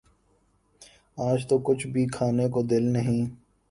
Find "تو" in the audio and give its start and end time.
1.49-1.55